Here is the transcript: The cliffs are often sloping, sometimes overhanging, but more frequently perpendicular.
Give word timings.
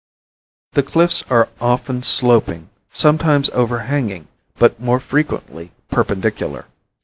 The 0.71 0.81
cliffs 0.81 1.23
are 1.29 1.47
often 1.59 2.01
sloping, 2.01 2.71
sometimes 2.91 3.51
overhanging, 3.53 4.29
but 4.57 4.79
more 4.79 4.99
frequently 4.99 5.73
perpendicular. 5.91 6.65